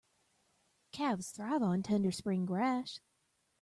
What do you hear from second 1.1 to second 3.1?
thrive on tender spring grass.